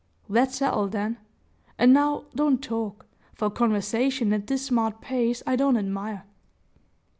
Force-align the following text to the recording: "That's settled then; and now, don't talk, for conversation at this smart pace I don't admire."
"That's 0.27 0.55
settled 0.55 0.93
then; 0.93 1.19
and 1.77 1.93
now, 1.93 2.25
don't 2.33 2.59
talk, 2.59 3.05
for 3.35 3.51
conversation 3.51 4.33
at 4.33 4.47
this 4.47 4.65
smart 4.65 4.99
pace 4.99 5.43
I 5.45 5.55
don't 5.55 5.77
admire." 5.77 6.23